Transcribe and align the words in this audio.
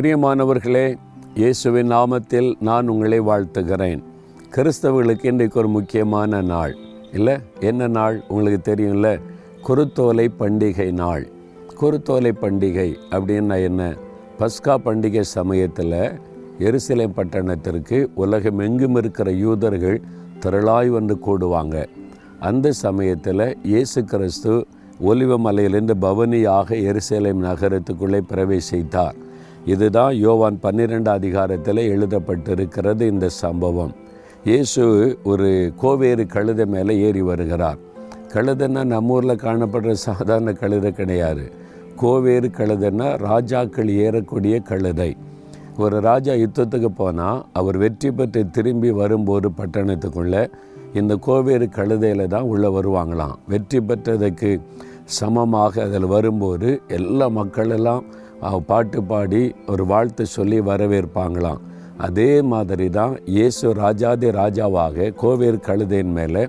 பிரியமானவர்களே 0.00 0.98
இயேசுவின் 1.34 1.92
நாமத்தில் 1.92 2.54
நான் 2.60 2.88
உங்களை 2.88 3.20
வாழ்த்துகிறேன். 3.20 4.02
கிறிஸ்தவர்களுக்கு 4.54 5.26
இன்றைக்கு 5.26 5.58
ஒரு 5.58 5.68
முக்கியமான 5.68 6.42
நாள். 6.42 6.76
இல்லை 7.12 7.36
என்ன 7.60 7.86
நாள் 7.86 8.22
உங்களுக்கு 8.28 8.74
தெரியும்ல? 8.74 9.20
குருத்தோலை 9.68 10.28
பண்டிகை 10.38 10.92
நாள். 10.92 11.28
குருத்தோலை 11.80 12.32
பண்டிகை 12.42 12.94
அப்படின்னா 13.10 13.62
என்ன? 13.62 13.94
பஸ்கா 14.38 14.76
பண்டிகை 14.84 15.20
சமயத்தில் 15.20 16.18
எருசலேம் 16.58 17.14
பட்டணத்திற்கு 17.16 18.06
உலகம் 18.14 18.58
எங்கும் 18.58 18.96
இருக்கிற 18.96 19.30
யூதர்கள் 19.30 20.00
திரளாய் 20.40 20.88
வந்து 20.88 21.18
கூடுவாங்க. 21.26 21.86
அந்த 22.40 22.72
சமயத்தில் 22.72 23.58
இயேசு 23.62 24.04
கிறிஸ்து 24.04 24.66
ஒலிவ 25.04 25.36
மலையிலிருந்து 25.36 25.96
பவனியாக 25.96 26.74
எருசலேம் 26.74 27.42
நகரத்துக்குள்ளே 27.42 28.20
பிரவேசித்தார். 28.34 29.14
இதுதான் 29.64 30.14
யோவான் 30.14 30.58
பன்னிரெண்டு 30.58 31.10
அதிகாரத்தில் 31.10 31.76
எழுதப்பட்டிருக்கிறது 31.76 33.00
இந்த 33.00 33.28
சம்பவம். 33.28 33.92
இயேசு 34.44 34.82
ஒரு 35.24 35.72
கோவேறு 35.82 36.26
கழுதை 36.26 36.66
மேலே 36.66 36.98
ஏறி 36.98 37.22
வருகிறார். 37.22 37.78
கழுதைன்னா 38.34 38.84
நம்ம 38.84 39.12
ஊரில் 39.12 39.42
காணப்படுற 39.42 39.92
சாதாரண 39.92 40.52
கழுதை 40.52 40.92
கிடையாது. 40.92 41.52
கோவேறு 41.96 42.50
கழுதைன்னா 42.58 43.16
ராஜாக்கள் 43.18 43.88
ஏறக்கூடிய 43.88 44.62
கழுதை. 44.62 45.16
ஒரு 45.78 46.00
ராஜா 46.00 46.32
யுத்தத்துக்கு 46.32 46.90
போனால் 46.96 47.44
அவர் 47.52 47.76
வெற்றி 47.78 48.10
பெற்று 48.10 48.50
திரும்பி 48.50 48.90
வரும்போது 48.90 49.50
பட்டணத்துக்குள்ளே 49.56 50.50
இந்த 50.94 51.14
கோவேறு 51.26 51.68
கழுதையில் 51.68 52.26
தான் 52.26 52.42
உள்ளே 52.42 52.68
வருவாங்களாம். 52.68 53.36
வெற்றி 53.48 53.80
பெற்றதுக்கு 53.80 54.60
சமமாக 55.04 55.82
அதில் 55.82 56.06
வரும்போது 56.06 56.80
எல்லா 56.88 57.28
மக்களெல்லாம் 57.28 58.04
பாட்டு 58.70 59.00
பாடி 59.10 59.42
ஒரு 59.72 59.84
வாழ்த்து 59.92 60.24
சொல்லி 60.36 60.58
வரவேற்பாங்களாம். 60.70 61.60
அதே 62.06 62.30
மாதிரி 62.52 62.86
தான் 62.98 63.14
இயேசு 63.34 63.66
ராஜாதி 63.82 64.28
ராஜாவாக 64.40 65.10
கோவேர் 65.22 65.64
கழுதையின் 65.66 66.14
மேலே 66.18 66.42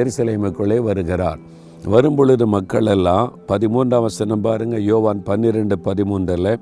எருசலேமுக்குள்ளே 0.00 0.78
வருகிறார். 0.88 1.40
வரும்பொழுது 1.92 2.44
மக்கள் 2.54 2.88
எல்லாம் 2.94 3.26
பதிமூன்றாம் 3.50 4.04
வசனம் 4.06 4.44
பாருங்க 4.46 4.76
யோவான் 4.90 5.20
பன்னிரெண்டு 5.28 5.76
பதிமூன்றில் 5.88 6.52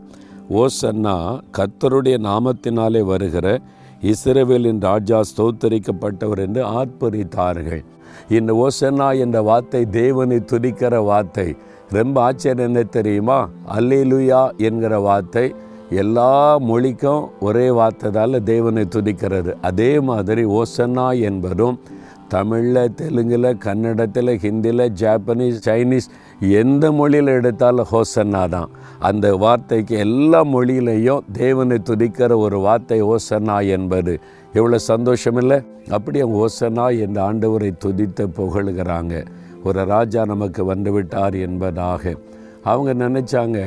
ஓசன்னா 0.62 1.16
கர்த்தருடைய 1.58 2.16
நாமத்தினாலே 2.28 3.02
வருகிற 3.12 3.46
இஸ்ரேவேலின் 4.12 4.80
ராஜா 4.88 5.18
ஸ்தோத்தரிக்கப்பட்டவர் 5.30 6.42
என்று 6.46 6.62
ஆர்ப்பரித்தார்கள். 6.78 7.82
இந்த 8.38 8.50
ஓசன்னா 8.64 9.08
என்ற 9.24 9.38
வார்த்தை 9.50 9.82
தேவனை 10.00 10.38
துதிக்கிற 10.50 10.94
வார்த்தை. 11.10 11.48
ரொம்ப 11.90 12.22
ஆச்சரியம் 12.22 12.74
என்ன 12.74 12.82
தெரியுமா? 12.82 13.48
அல்லேலுயா 13.76 14.56
என்கிற 14.56 14.98
வார்த்தை 14.98 15.54
எல்லா 15.90 16.58
மொழிக்கும் 16.58 17.30
ஒரே 17.40 17.68
வார்த்தைதால் 17.68 18.42
தேவனை 18.42 18.84
துதிக்கிறது. 18.84 19.52
அதே 19.60 20.00
மாதிரி 20.00 20.44
ஓசன்னா 20.44 21.20
என்பதும் 21.20 21.80
தமிழில் 22.28 22.94
தெலுங்கில் 22.94 23.58
கன்னடத்தில் 23.58 24.38
ஹிந்தியில் 24.44 24.92
ஜாப்பனீஸ் 25.00 25.58
சைனீஸ் 25.66 26.08
எந்த 26.40 26.92
மொழியில் 26.92 27.26
எடுத்தாலும் 27.26 27.90
ஹோசன்னா 27.92 28.48
தான். 28.48 28.70
அந்த 28.98 29.36
வார்த்தைக்கு 29.36 29.98
எல்லா 29.98 30.44
மொழியிலையும் 30.44 31.20
தேவனை 31.32 31.78
துதிக்கிற 31.90 32.36
ஒரு 32.36 32.58
வார்த்தை 32.58 33.02
ஓசன்னா 33.02 33.66
என்பது. 33.66 34.20
எவ்வளோ 34.52 34.78
சந்தோஷம் 34.78 35.36
இல்லை? 35.36 35.62
அப்படி 35.90 36.20
அவங்க 36.20 36.46
ஓசன்னா 36.46 36.98
என்ற 36.98 37.32
ஆண்டவரை 37.32 37.72
துதித்து 37.84 38.26
புகழுகிறாங்க. 38.38 39.24
ஒரு 39.68 39.82
ராஜா 39.94 40.22
நமக்கு 40.32 40.62
வந்து 40.72 40.90
விட்டார் 40.96 41.36
என்பதாக 41.46 42.12
அவங்க 42.70 42.90
நினச்சாங்க. 43.04 43.58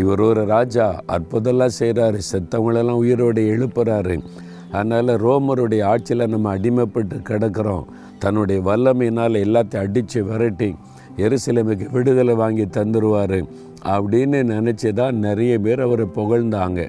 இவர் 0.00 0.22
ஒரு 0.30 0.42
ராஜா 0.54 0.86
அற்புதம்லாம் 1.14 1.76
செய்கிறாரு 1.80 2.18
செத்தவங்களெல்லாம் 2.30 3.00
உயிரோடு 3.02 3.42
எழுப்புறாரு. 3.54 4.16
அதனால் 4.76 5.12
ரோமருடைய 5.24 5.82
ஆட்சியில் 5.92 6.32
நம்ம 6.34 6.52
அடிமைப்பட்டு 6.56 7.16
கிடக்கிறோம். 7.30 7.84
தன்னுடைய 8.22 8.60
வல்லமையினால் 8.68 9.42
எல்லாத்தையும் 9.44 9.84
அடித்து 9.86 10.20
விரட்டி 10.30 10.70
எருசலேமுக்கு 11.24 11.86
விடுதலை 11.96 12.34
வாங்கி 12.42 12.64
தந்துடுவார் 12.76 13.38
அப்படின்னு 13.94 14.38
நினச்சி 14.54 14.90
தான் 15.00 15.16
நிறைய 15.26 15.52
பேர் 15.64 15.82
அவரை 15.86 16.06
புகழ்ந்தாங்க. 16.16 16.80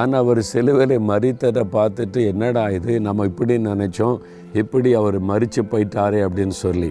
ஆனால் 0.00 0.20
அவர் 0.22 0.40
சிலுவையில் 0.50 1.06
மறித்ததை 1.10 1.62
பார்த்துட்டு 1.76 2.20
என்னடா 2.32 2.64
இது 2.78 2.94
நம்ம 3.06 3.26
இப்படி 3.30 3.54
நினச்சோம் 3.70 4.16
இப்படி 4.62 4.90
அவர் 5.00 5.18
மறித்து 5.30 5.62
போயிட்டாரே 5.72 6.20
அப்படின்னு 6.26 6.56
சொல்லி. 6.64 6.90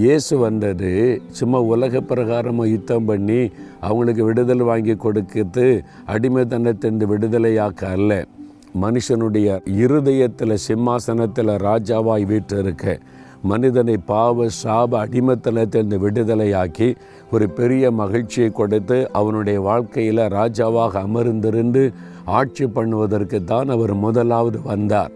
இயேசு 0.00 0.34
வந்தது 0.42 0.90
சும்மா 1.38 1.58
உலக 1.72 2.00
பிரகாரமாக 2.10 2.72
யுத்தம் 2.72 3.08
பண்ணி 3.08 3.40
அவங்களுக்கு 3.86 4.22
விடுதலை 4.28 4.64
வாங்கி 4.68 4.94
கொடுக்கிறது 5.04 5.66
அடிமைத்தனத்திலிருந்து 6.14 7.06
விடுதலையாக்க 7.12 7.90
அல்ல. 7.96 8.12
மனுஷனுடைய 8.84 9.58
இருதயத்தில் 9.82 10.62
சிம்மாசனத்தில் 10.66 11.52
ராஜாவாய் 11.68 12.24
வீற்றிருக்க. 12.30 12.94
மனிதனை 13.50 13.96
பாவ 14.10 14.46
சாப 14.62 14.98
அடிமத்தனத்திலிருந்து 15.04 15.98
விடுதலையாக்கி 16.04 16.88
ஒரு 17.34 17.48
பெரிய 17.58 17.84
மகிழ்ச்சியை 18.02 18.50
கொடுத்து 18.60 18.98
அவனுடைய 19.20 19.60
வாழ்க்கையில் 19.70 20.22
ராஜாவாக 20.38 21.02
அமர்ந்திருந்து 21.08 21.82
ஆட்சி 22.38 22.66
பண்ணுவதற்கு 22.76 23.40
தான் 23.44 23.68
அவர் 23.76 23.94
முதலாவது 24.04 24.60
வந்தார். 24.72 25.12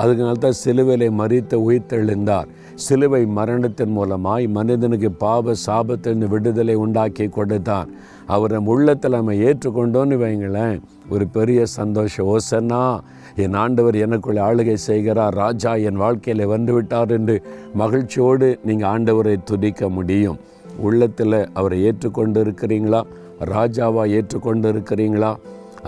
அதனால 0.00 0.32
தான் 0.44 0.58
சிலுவையை 0.64 1.08
மறித்து 1.20 1.56
உயிர்த்தெழுந்தார். 1.66 2.48
சிலுவை 2.86 3.20
மரணத்தின் 3.38 3.94
மூலமாய் 3.96 4.44
மனிதனுக்கு 4.56 5.10
பாவ 5.22 5.54
சாபத்திலிருந்து 5.66 6.26
விடுதலை 6.34 6.76
உண்டாக்கி 6.84 7.26
கொடுத்தார் 7.36 7.88
அவரை 8.34 8.58
உள்ளத்தில் 8.72 9.16
நம்ம 9.18 9.34
ஏற்றுக்கொண்டோன்னு 9.48 10.16
வைங்களேன் 10.24 10.78
ஒரு 11.14 11.24
பெரிய 11.36 11.60
சந்தோஷம். 11.78 12.28
ஓசன்னா 12.34 12.82
என் 13.44 13.56
ஆண்டவர் 13.62 13.96
எனக்குள்ள 14.04 14.40
ஆளுகை 14.48 14.76
செய்கிறார். 14.88 15.34
ராஜா 15.42 15.72
என் 15.88 16.00
வாழ்க்கையில் 16.04 16.50
வந்துவிட்டார் 16.54 17.12
என்று 17.18 17.36
மகிழ்ச்சியோடு 17.82 18.48
நீங்கள் 18.68 18.90
ஆண்டவரை 18.94 19.36
துதிக்க 19.50 19.88
முடியும். 19.98 20.38
உள்ளத்தில் 20.86 21.40
அவரை 21.58 21.78
ஏற்றுக்கொண்டு 21.88 22.40
இருக்கிறீங்களா 22.44 23.00
ராஜாவாக 23.54 24.14
ஏற்றுக்கொண்டு 24.18 24.66
இருக்கிறீங்களா 24.74 25.32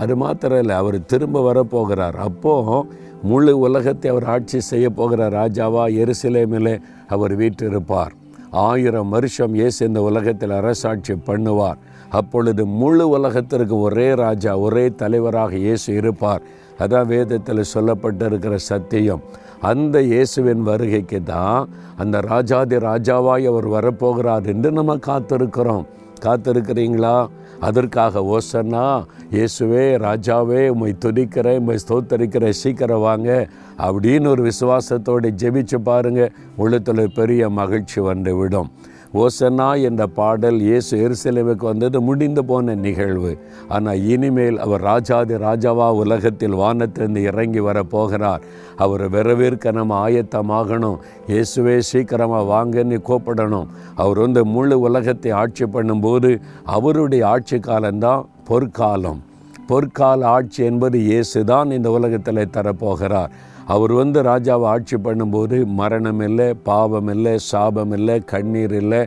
அது 0.01 0.13
மாத்திரம் 0.23 0.61
இல்லை 0.63 0.75
அவர் 0.81 0.97
திரும்ப 1.11 1.37
வரப்போகிறார். 1.47 2.17
அப்போது 2.27 2.77
முழு 3.23 3.59
உலகத்தை 3.59 4.11
அவர் 4.11 4.25
ஆட்சி 4.25 4.59
செய்ய 4.59 4.89
போகிற 4.89 5.29
ராஜாவா 5.29 5.83
எருசலேமிலே 6.01 6.81
அவர் 7.07 7.35
வீற்றிருப்பார். 7.37 8.13
ஆயிரம் 8.51 9.09
வருஷம் 9.09 9.53
இயேசு 9.53 9.87
இந்த 9.87 10.01
உலகத்தில் 10.01 10.49
அரசாட்சி 10.49 11.13
பண்ணுவார். 11.13 11.77
அப்பொழுது 12.09 12.65
முழு 12.65 13.09
உலகத்திற்கு 13.09 13.79
ஒரே 13.79 14.13
ராஜா 14.13 14.57
ஒரே 14.57 14.89
தலைவராக 14.89 15.55
இயேசு 15.55 15.95
இருப்பார். 15.95 16.41
அதான் 16.79 17.05
வேதத்தில் 17.05 17.69
சொல்லப்பட்டிருக்கிற 17.73 18.55
சத்தியம். 18.55 19.21
அந்த 19.59 20.01
இயேசுவின் 20.01 20.61
வருகைக்கு 20.61 21.23
தான் 21.23 21.69
அந்த 21.97 22.19
ராஜாதி 22.19 22.75
ராஜாவாய் 22.75 23.45
அவர் 23.45 23.67
வரப்போகிறார் 23.69 24.45
என்று 24.45 24.71
நம்ம 24.71 24.95
காத்திருக்கிறோம். 24.95 25.85
காத்திருக்கிறீங்களா? 26.25 27.27
அதற்காக 27.61 28.23
ஓசன்னா 28.33 28.85
இயேசுவே 29.31 29.85
ராஜாவே 30.05 30.61
உம்மை 30.67 30.91
துதிக்கிறேன் 31.05 31.59
உம்மை 31.59 31.77
ஸ்தோத்தரிக்கிறேன் 31.87 32.59
சீக்கிரம் 32.61 32.99
வாங்க 32.99 33.29
அப்படின்னு 33.77 34.27
ஒரு 34.27 34.43
விசுவாசத்தோடு 34.43 35.29
ஜெபிச்சு 35.41 35.77
பாருங்க. 35.83 36.21
உள்ளத்தில் 36.57 37.13
பெரிய 37.15 37.49
மகிழ்ச்சி 37.49 37.99
வந்து 38.01 38.33
விடும் 38.35 38.71
ஓசனா 39.19 39.69
என்ற 39.87 40.03
பாடல் 40.17 40.59
இயேசு 40.67 40.91
எருசலேமுக்கு 41.05 41.65
வந்தது 41.69 41.97
முடிந்து 42.07 42.41
போன 42.49 42.75
நிகழ்வு. 42.85 43.31
ஆனால் 43.75 44.03
இனிமேல் 44.13 44.57
அவர் 44.65 44.83
ராஜாதி 44.89 45.35
ராஜாவா 45.47 45.87
உலகத்தில் 46.03 46.55
வானத்திலிருந்து 46.61 47.21
இறங்கி 47.29 47.59
வர 47.67 47.83
போகிறார். 47.93 48.45
அவர் 48.83 49.03
வரவேற்க 49.15 49.73
நம்ம 49.79 49.97
ஆயத்தமாகணும். 50.05 50.97
இயேசுவே 51.31 51.75
சீக்கிரமாக 51.89 52.49
வாங்கன்னு 52.53 52.99
கூப்பிடணும். 53.09 53.67
அவர் 53.95 54.21
வந்து 54.25 54.43
முழு 54.55 54.77
உலகத்தை 54.87 55.33
ஆட்சி 55.41 55.67
பண்ணும்போது 55.75 56.31
அவருடைய 56.77 57.27
ஆட்சி 57.33 57.59
காலம்தான் 57.69 58.25
பொற்காலம். 58.51 59.21
பொற்கால 59.69 60.23
ஆட்சி 60.37 60.61
என்பது 60.71 60.97
இயேசு 61.11 61.39
தான் 61.51 61.69
இந்த 61.75 61.89
உலகத்தில் 61.97 62.53
தரப்போகிறார். 62.57 63.31
அவர் 63.73 63.93
வந்து 63.93 64.19
ராஜாவை 64.21 64.65
ஆட்சி 64.73 64.97
பண்ணும்போது 65.05 65.57
மரணம் 65.79 66.21
இல்லை 66.27 66.47
பாவம் 66.69 67.11
இல்லை 67.13 67.33
சாபம் 67.49 67.93
இல்லை 67.97 68.15
கண்ணீர் 68.31 68.75
இல்லை 68.81 69.01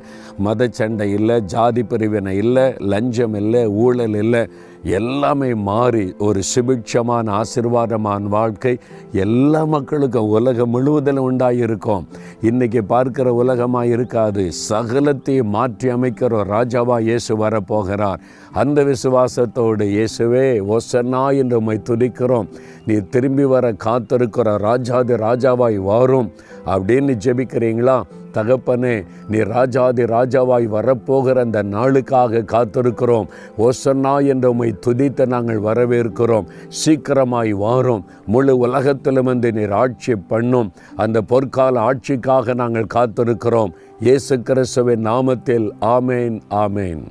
மத 0.46 0.68
சண்டை 0.72 1.08
இல்லை 1.18 1.36
ஜாதி 1.54 1.82
பிரிவினை 1.82 2.34
இல்லை 2.44 2.66
லஞ்சம் 2.92 3.36
இல்லை 3.42 3.62
ஊழல் 3.84 4.16
இல்லை. 4.22 4.42
எல்லாமே 4.84 5.54
மாறி 5.54 6.14
ஒரு 6.18 6.40
சுபிட்சமான 6.54 7.40
ஆசிர்வாதமான 7.40 8.22
வாழ்க்கை 8.22 8.78
எல்லா 9.12 9.64
மக்களுக்கும் 9.64 10.28
உலகம் 10.28 10.70
முழுவதிலும் 10.70 11.32
உண்டாயிருக்கும். 11.32 12.04
இன்றைக்கி 12.42 12.80
பார்க்கிற 12.80 13.32
உலகமாக 13.32 13.86
இருக்காது. 13.86 14.50
சகலத்தையும் 14.68 15.42
மாற்றி 15.42 15.88
அமைக்கிற 15.88 16.42
ராஜாவாக 16.42 16.62
ராஜாவா 16.64 17.00
இயேசு 17.00 17.36
வரப்போகிறார். 17.36 18.18
அந்த 18.52 18.84
விசுவாசத்தோடு 18.84 19.84
இயேசுவே 19.84 20.76
ஒசன்னா 20.76 21.36
என்று 21.36 21.56
உம்மை 21.56 21.80
துதிக்கிறோம். 21.90 22.48
நீ 22.86 22.94
திரும்பி 22.94 23.44
வர 23.44 23.72
காத்திருக்கிற 23.72 24.56
ராஜாதி 24.56 25.14
ராஜாவாய் 25.14 25.76
வாரும். 25.76 26.32
அப்படின்னு 26.66 27.16
ஜெபிக்கிறீங்களா? 27.24 28.02
தகப்பனே 28.34 29.06
நீ 29.28 29.38
ராஜாதி 29.38 30.02
ராஜாவாய் 30.02 30.66
வரப்போகிற 30.76 31.38
அந்த 31.38 31.62
நாளுக்காக 31.62 32.42
காத்திருக்கிறோம். 32.52 33.28
ஓசன்னா 33.58 34.26
என்ற 34.26 34.50
உம்மை 34.50 34.74
துதித்து 34.86 35.26
நாங்கள் 35.26 35.60
வரவேற்கிறோம். 35.60 36.46
சீக்கிரமாய் 36.68 37.50
வாரும். 37.50 38.04
முழு 38.26 38.56
உலகத்திலும் 38.56 39.24
வந்து 39.24 39.52
நீர் 39.52 39.72
ஆட்சி 39.72 40.14
பண்ணும். 40.14 40.72
அந்த 40.96 41.22
பொற்கால 41.28 41.90
ஆட்சிக்காக 41.90 42.54
நாங்கள் 42.54 42.92
காத்திருக்கிறோம். 42.94 43.72
இயேசு 44.00 44.42
கிறிஸ்துவின் 44.42 45.06
நாமத்தில் 45.06 45.68
ஆமேன் 45.80 46.40
ஆமேன். 46.50 47.02